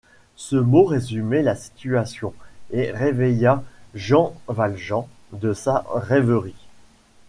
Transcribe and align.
Ce 0.35 0.55
mot 0.55 0.83
résumait 0.85 1.43
la 1.43 1.55
situation, 1.55 2.33
et 2.71 2.89
réveilla 2.89 3.63
Jean 3.93 4.33
Valjean 4.47 5.05
de 5.31 5.53
sa 5.53 5.85
rêverie. 5.93 6.55